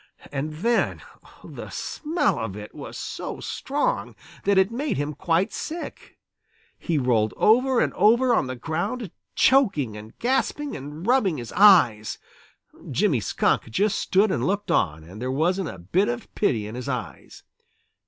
And 0.31 0.51
then 0.51 1.03
the 1.43 1.69
smell 1.69 2.39
of 2.39 2.55
it 2.55 2.73
was 2.73 2.97
so 2.97 3.39
strong 3.39 4.15
that 4.45 4.57
it 4.57 4.71
made 4.71 4.97
him 4.97 5.13
quite 5.13 5.53
sick. 5.53 6.17
He 6.79 6.97
rolled 6.97 7.35
over 7.37 7.79
and 7.79 7.93
over 7.93 8.33
on 8.33 8.47
the 8.47 8.55
ground, 8.55 9.11
choking 9.35 9.95
and 9.95 10.17
gasping 10.17 10.75
and 10.75 11.05
rubbing 11.05 11.37
his 11.37 11.51
eyes. 11.51 12.17
Jimmy 12.89 13.19
Skunk 13.19 13.69
just 13.69 13.99
stood 13.99 14.31
and 14.31 14.47
looked 14.47 14.71
on, 14.71 15.03
and 15.03 15.21
there 15.21 15.29
wasn't 15.31 15.69
a 15.69 15.77
bit 15.77 16.09
of 16.09 16.33
pity 16.33 16.65
in 16.65 16.73
his 16.73 16.89
eyes. 16.89 17.43